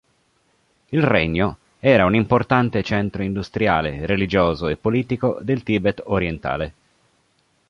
Il 0.89 1.03
regno 1.03 1.57
era 1.79 2.05
un 2.05 2.15
importante 2.15 2.81
centro 2.81 3.21
industriale, 3.21 4.07
religioso 4.07 4.67
e 4.67 4.75
politico 4.75 5.37
del 5.41 5.61
Tibet 5.61 6.01
orientale. 6.07 6.73